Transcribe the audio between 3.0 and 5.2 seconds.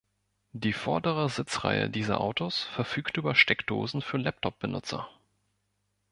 über Steckdosen für Laptop-Benutzer.